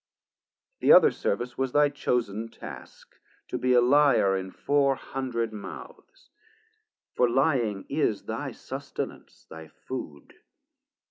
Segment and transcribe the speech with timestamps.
[0.79, 3.17] The other service was thy chosen task,
[3.49, 6.31] To be a lyer in four hundred mouths;
[7.13, 10.33] For lying is thy sustenance, thy food.